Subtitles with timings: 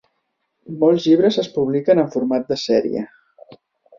[0.83, 3.07] Molts llibres es publiquen en format de sèrie.